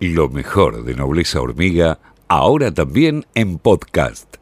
[0.00, 1.98] Lo mejor de Nobleza Hormiga,
[2.28, 4.36] ahora también en podcast.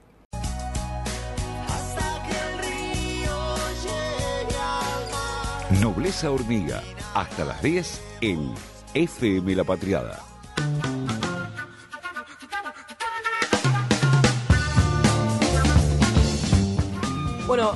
[5.81, 6.83] Nobleza Hormiga,
[7.15, 8.53] hasta las 10 en
[8.93, 10.23] FM La Patriada.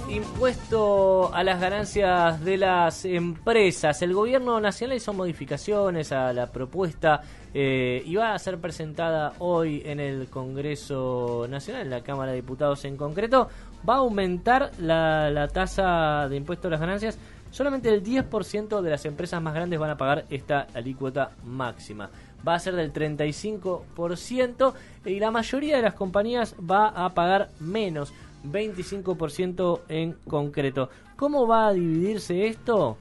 [0.08, 4.00] Impuesto a las ganancias de las empresas.
[4.02, 7.22] El gobierno nacional hizo modificaciones a la propuesta
[7.52, 12.36] eh, y va a ser presentada hoy en el Congreso Nacional, en la Cámara de
[12.36, 13.48] Diputados en concreto.
[13.88, 17.18] Va a aumentar la, la tasa de impuesto a las ganancias.
[17.50, 22.10] Solamente el 10% de las empresas más grandes van a pagar esta alícuota máxima.
[22.46, 24.74] Va a ser del 35%
[25.04, 28.12] y la mayoría de las compañías va a pagar menos
[28.44, 30.90] 25% en concreto.
[31.16, 32.96] ¿Cómo va a dividirse esto?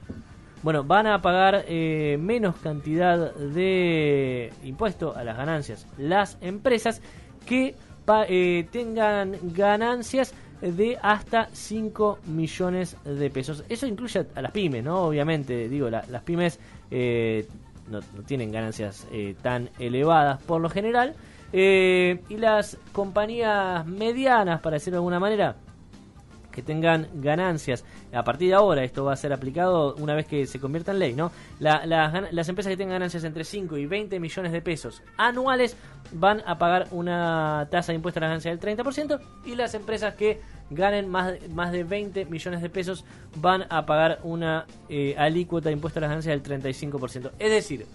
[0.62, 7.00] Bueno, van a pagar eh, menos cantidad de impuesto a las ganancias las empresas
[7.46, 7.74] que
[8.28, 13.64] eh, tengan ganancias de hasta 5 millones de pesos.
[13.70, 15.04] Eso incluye a las pymes, ¿no?
[15.04, 16.58] Obviamente, digo, las pymes
[16.90, 17.46] eh,
[17.88, 19.06] no, no, tienen ganancias
[19.40, 21.14] tan elevadas por lo general.
[21.52, 25.56] Eh, y las compañías medianas, para decirlo de alguna manera,
[26.50, 27.84] que tengan ganancias.
[28.12, 30.98] A partir de ahora esto va a ser aplicado una vez que se convierta en
[30.98, 31.30] ley, ¿no?
[31.60, 35.76] las empresas que tengan ganancias entre 5 y 20 millones de pesos anuales
[36.12, 40.14] van a pagar una tasa de impuesto a la ganancia del 30% y las empresas
[40.14, 40.40] que
[40.70, 43.04] ganen más, más de 20 millones de pesos
[43.36, 47.32] van a pagar una eh, alícuota de impuesto a la ganancia del 35%.
[47.38, 47.86] Es decir,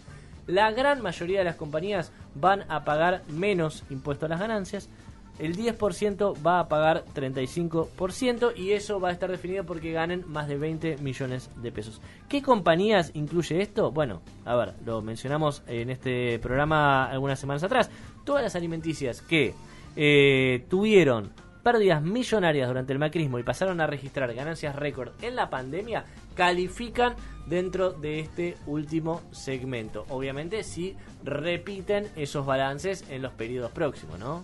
[0.48, 4.90] la gran mayoría de las compañías van a pagar menos impuesto a las ganancias.
[5.38, 10.48] El 10% va a pagar 35% y eso va a estar definido porque ganen más
[10.48, 12.00] de 20 millones de pesos.
[12.30, 13.92] ¿Qué compañías incluye esto?
[13.92, 17.90] Bueno, a ver, lo mencionamos en este programa algunas semanas atrás.
[18.24, 19.54] Todas las alimenticias que
[19.98, 21.32] eh, tuvieron
[21.66, 27.16] pérdidas millonarias durante el macrismo y pasaron a registrar ganancias récord en la pandemia, califican
[27.46, 30.06] dentro de este último segmento.
[30.10, 34.44] Obviamente si repiten esos balances en los periodos próximos, ¿no?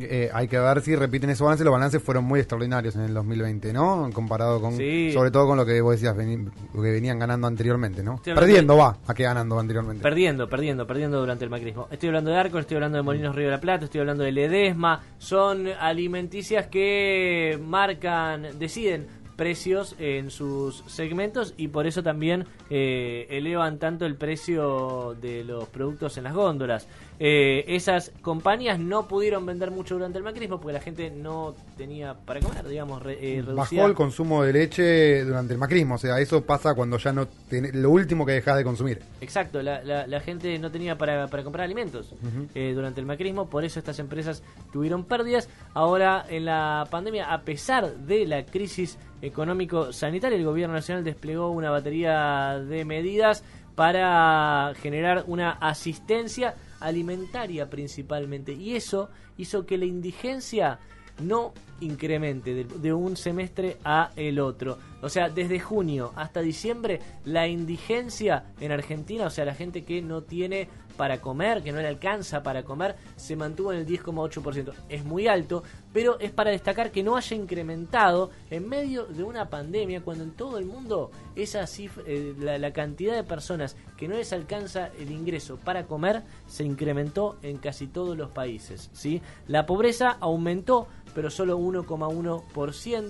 [0.00, 1.64] Eh, hay que ver si repiten esos balances.
[1.64, 4.10] Los balances fueron muy extraordinarios en el 2020, ¿no?
[4.12, 8.20] Comparado con, sobre todo con lo que vos decías, lo que venían ganando anteriormente, ¿no?
[8.22, 10.02] Perdiendo, va, a qué ganando anteriormente.
[10.02, 11.88] Perdiendo, perdiendo, perdiendo durante el macrismo.
[11.90, 14.32] Estoy hablando de Arco, estoy hablando de Molinos Río de la Plata, estoy hablando de
[14.32, 15.02] Ledesma.
[15.18, 19.06] Son alimenticias que marcan, deciden
[19.38, 25.68] precios en sus segmentos y por eso también eh, elevan tanto el precio de los
[25.68, 26.88] productos en las góndolas.
[27.20, 32.14] Eh, esas compañías no pudieron vender mucho durante el macrismo porque la gente no tenía
[32.14, 36.44] para comer, digamos, eh, Bajó el consumo de leche durante el macrismo, o sea, eso
[36.44, 39.02] pasa cuando ya no tiene lo último que dejas de consumir.
[39.20, 42.14] Exacto, la, la, gente no tenía para, para comprar alimentos
[42.54, 44.42] durante el macrismo, por eso estas empresas
[44.72, 45.48] tuvieron pérdidas.
[45.74, 51.50] Ahora en la pandemia, a pesar de la crisis económico sanitario, el gobierno nacional desplegó
[51.50, 53.42] una batería de medidas
[53.74, 60.78] para generar una asistencia alimentaria principalmente y eso hizo que la indigencia
[61.20, 64.78] no incremente de, un semestre a el otro.
[65.02, 70.02] O sea, desde junio hasta diciembre la indigencia en Argentina, o sea, la gente que
[70.02, 74.74] no tiene para comer, que no le alcanza para comer, se mantuvo en el 10,8%.
[74.90, 75.62] Es muy alto,
[75.94, 80.32] pero es para destacar que no haya incrementado en medio de una pandemia, cuando en
[80.32, 85.10] todo el mundo esa cifra, eh, la, cantidad de personas que no les alcanza el
[85.10, 88.90] ingreso para comer se incrementó en casi todos los países.
[88.92, 89.22] ¿sí?
[89.46, 90.88] La pobreza aumentó,
[91.18, 92.44] pero solo 1,1%,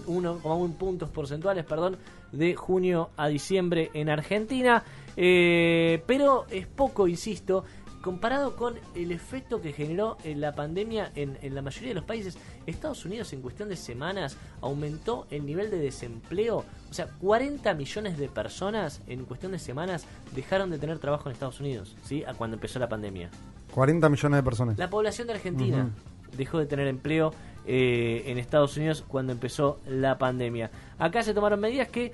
[0.07, 1.99] 1,1 puntos porcentuales, perdón,
[2.33, 4.83] de junio a diciembre en Argentina.
[5.15, 7.65] Eh, pero es poco, insisto,
[8.01, 12.39] comparado con el efecto que generó en la pandemia en, la mayoría de los países.
[12.65, 16.65] Estados Unidos en cuestión de semanas aumentó el nivel de desempleo.
[16.91, 21.35] O sea, 40 millones de personas en cuestión de semanas dejaron de tener trabajo en
[21.35, 22.25] Estados Unidos, ¿sí?
[22.27, 23.29] A cuando empezó la pandemia.
[23.75, 24.78] 40 millones de personas.
[24.78, 25.91] La población de Argentina
[26.39, 27.33] dejó de tener empleo
[27.70, 30.70] eh, en Estados Unidos cuando empezó la pandemia.
[30.98, 32.12] Acá se tomaron medidas que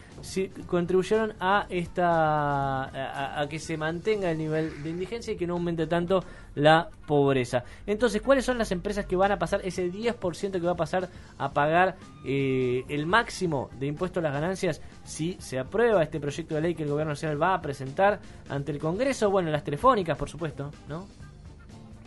[0.67, 6.25] contribuyeron a esta que se mantenga el nivel de indigencia y que no aumente tanto
[6.57, 7.63] la pobreza.
[7.87, 11.09] Entonces, ¿cuáles son las empresas que van a pasar ese 10% que va a pasar
[11.39, 16.57] a pagar eh, el máximo de impuesto a las ganancias si se aprueba este proyecto
[16.57, 18.19] de ley que el gobierno nacional va a presentar
[18.49, 19.31] ante el Congreso?
[19.31, 21.07] Bueno, las telefónicas, por supuesto, ¿no?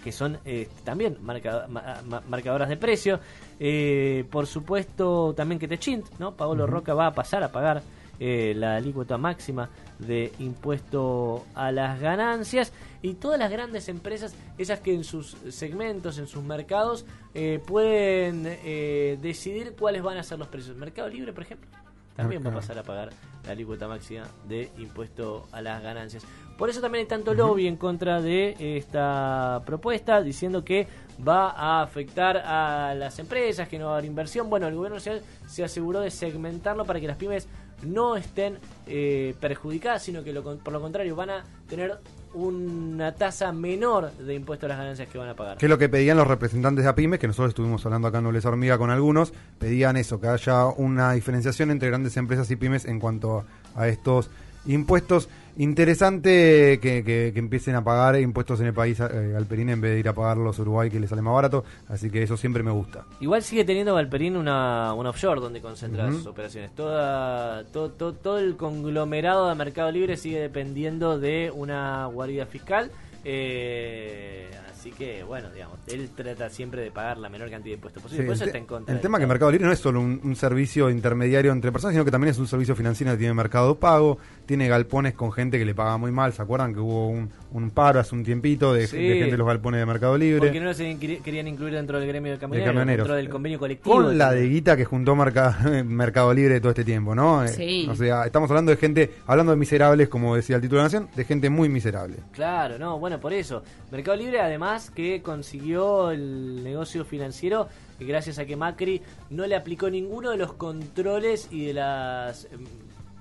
[0.07, 3.19] Que son eh, también marcadoras de precio.
[3.59, 6.33] Eh, por supuesto, también que Techint, ¿no?
[6.33, 7.83] Paolo Roca va a pasar a pagar
[8.21, 9.69] eh, la alícuota máxima
[9.99, 12.71] de impuesto a las ganancias
[13.01, 18.43] y todas las grandes empresas, esas que en sus segmentos, en sus mercados, eh, pueden
[18.45, 20.77] eh, decidir cuáles van a ser los precios.
[20.77, 21.69] Mercado Libre, por ejemplo,
[22.17, 23.11] también va a pasar a pagar
[23.45, 26.23] la alícuota máxima de impuesto a las ganancias.
[26.57, 30.87] Por eso también hay tanto lobby en contra de esta propuesta, diciendo que
[31.25, 34.49] va a afectar a las empresas, que no va a haber inversión.
[34.49, 37.47] Bueno, el gobierno se aseguró de segmentarlo para que las pymes
[37.83, 41.99] no estén eh, perjudicadas, sino que por lo contrario van a tener
[42.37, 45.57] una tasa menor de impuestos a las ganancias que van a pagar.
[45.57, 48.25] Que es lo que pedían los representantes de APIMES, que nosotros estuvimos hablando acá en
[48.25, 52.85] Nobleza Hormiga con algunos, pedían eso, que haya una diferenciación entre grandes empresas y pymes
[52.85, 53.45] en cuanto
[53.75, 54.29] a estos
[54.65, 55.29] impuestos.
[55.59, 59.99] Interesante que, que, empiecen a pagar impuestos en el país eh, Galperín en vez de
[59.99, 62.69] ir a pagarlos a Uruguay que les sale más barato, así que eso siempre me
[62.69, 63.05] gusta.
[63.19, 66.75] Igual sigue teniendo Galperín una, una offshore donde concentra sus operaciones.
[66.75, 72.91] Toda, todo, todo el conglomerado de Mercado Libre sigue dependiendo de una guarida fiscal.
[73.23, 78.03] Eh, Así que, bueno, digamos, él trata siempre de pagar la menor cantidad de impuestos
[78.03, 78.25] posible.
[78.25, 78.93] Por eso está en contra.
[78.93, 82.11] El tema que Mercado Libre no es solo un, servicio intermediario entre personas, sino que
[82.11, 85.73] también es un servicio financiero que tiene mercado pago, tiene galpones con gente que le
[85.73, 86.31] paga muy mal.
[86.31, 89.79] ¿Se acuerdan que hubo un, un paro hace un tiempito de, gente de los galpones
[89.79, 90.39] de Mercado Libre?
[90.41, 93.95] Porque no se querían incluir dentro del gremio de camioneros, dentro del convenio colectivo.
[93.95, 95.15] Con la de guita que juntó
[95.85, 97.43] Mercado Libre todo este tiempo, ¿no?
[97.43, 97.87] Eh, sí.
[97.89, 100.99] o sea, estamos hablando de gente, hablando de miserables, como decía el título de la
[100.99, 102.17] Nación, de gente muy miserable.
[102.31, 103.63] Claro, no, bueno, por eso.
[103.91, 107.67] Mercado Libre, además, que consiguió el negocio financiero
[107.99, 112.65] gracias a que Macri no le aplicó ninguno de los controles y de las em,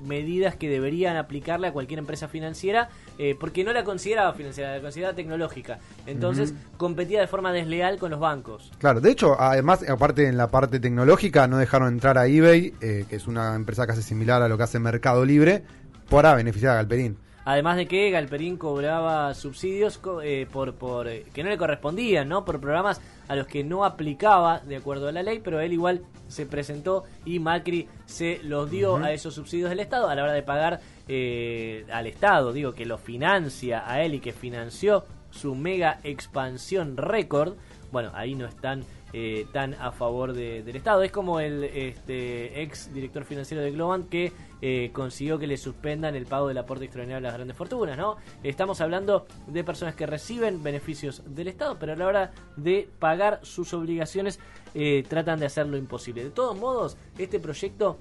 [0.01, 4.83] medidas que deberían aplicarle a cualquier empresa financiera eh, porque no la consideraba financiera, la
[4.83, 5.79] consideraba tecnológica.
[6.07, 8.73] Entonces competía de forma desleal con los bancos.
[8.79, 13.07] Claro, de hecho, además, aparte en la parte tecnológica, no dejaron entrar a eBay, eh,
[13.09, 15.63] que es una empresa casi similar a lo que hace Mercado Libre,
[16.11, 17.17] para beneficiar a Galperín.
[17.47, 22.45] Además de que Galperín cobraba subsidios eh, por, por eh, que no le correspondían, ¿no?
[22.45, 26.03] Por programas a los que no aplicaba de acuerdo a la ley, pero él igual
[26.27, 30.33] se presentó y Macri se los dio a esos subsidios del Estado a la hora
[30.33, 35.55] de pagar eh, al Estado, digo, que lo financia a él y que financió su
[35.55, 37.55] mega expansión récord.
[37.93, 41.03] Bueno, ahí no están eh, tan a favor del Estado.
[41.03, 46.17] Es como el este, ex director financiero de Globant que eh, consiguió que le suspendan
[46.17, 47.97] el pago del aporte extraordinario a las grandes fortunas.
[47.97, 48.17] ¿no?
[48.43, 53.41] Estamos hablando de personas que reciben beneficios del Estado, pero a la hora de pagar
[53.43, 54.41] sus obligaciones
[54.75, 56.25] eh, tratan de hacerlo imposible.
[56.25, 57.99] De todos modos, este proyecto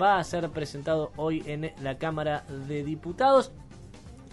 [0.00, 3.52] va a ser presentado hoy en la Cámara de Diputados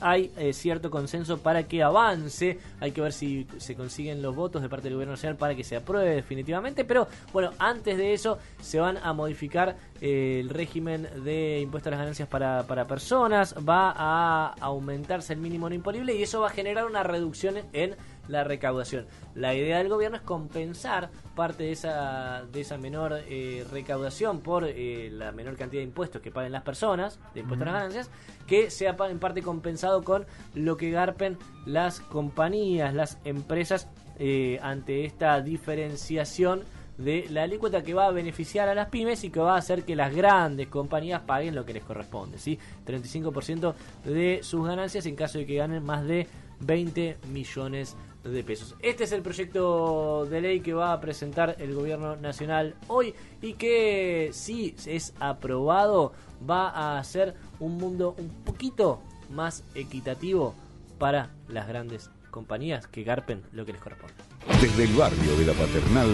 [0.01, 2.59] hay eh, cierto consenso para que avance.
[2.79, 5.63] Hay que ver si se consiguen los votos de parte del gobierno nacional para que
[5.63, 6.83] se apruebe definitivamente.
[6.83, 11.91] Pero bueno, antes de eso se van a modificar eh, el régimen de impuesto a
[11.91, 13.55] las ganancias para, para personas.
[13.57, 17.95] Va a aumentarse el mínimo no imponible y eso va a generar una reducción en
[18.27, 19.05] la recaudación.
[19.35, 24.65] La idea del gobierno es compensar parte de esa, de esa menor eh, recaudación por
[24.65, 28.09] eh, la menor cantidad de impuestos que paguen las personas, de impuestos a las ganancias,
[28.47, 33.87] que sea en parte compensado con lo que garpen las compañías, las empresas
[34.19, 36.63] eh, ante esta diferenciación
[36.97, 39.83] de la alícuota que va a beneficiar a las pymes y que va a hacer
[39.83, 42.59] que las grandes compañías paguen lo que les corresponde, ¿sí?
[42.85, 43.73] 35%
[44.05, 46.27] de sus ganancias en caso de que ganen más de
[46.61, 48.75] 20 millones de pesos.
[48.81, 53.53] Este es el proyecto de ley que va a presentar el gobierno nacional hoy y
[53.53, 56.13] que si es aprobado
[56.47, 60.53] va a hacer un mundo un poquito más equitativo
[60.99, 64.13] para las grandes compañías que garpen lo que les corresponde.
[64.61, 66.09] Desde el barrio de la Paternal,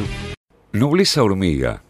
[0.71, 1.83] Nobleza Hormiga